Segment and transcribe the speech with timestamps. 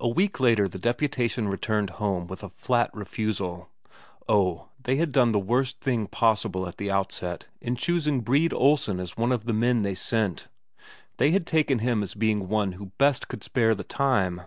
[0.00, 3.68] A week later the deputation returned home with a flat refusal.
[4.26, 8.98] Oh, they had done the worst thing possible at the outset, in choosing Brede Olsen
[8.98, 10.48] as one of the men they sent
[11.18, 14.40] they had taken him as being one who best could spare the time.